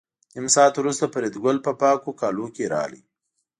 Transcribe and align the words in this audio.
نیم 0.35 0.47
ساعت 0.55 0.73
وروسته 0.77 1.05
فریدګل 1.13 1.57
په 1.65 1.71
پاکو 1.79 2.11
کالو 2.21 2.47
کې 2.55 2.63
راغی 2.73 3.01